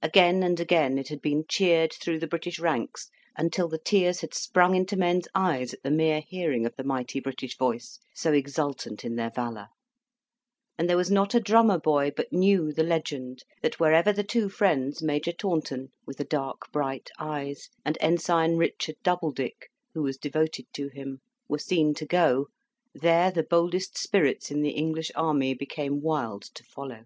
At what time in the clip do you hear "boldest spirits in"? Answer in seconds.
23.42-24.62